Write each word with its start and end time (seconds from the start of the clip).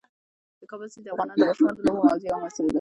د 0.59 0.61
کابل 0.71 0.87
سیند 0.93 1.03
د 1.05 1.07
افغان 1.13 1.27
ماشومانو 1.49 1.77
د 1.77 1.81
لوبو 1.85 2.01
یوه 2.27 2.39
موضوع 2.43 2.63
ده. 2.67 2.69